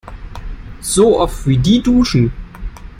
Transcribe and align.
So 0.81 1.19
oft, 1.19 1.45
wie 1.45 1.59
die 1.59 1.83
duschen! 1.83 2.31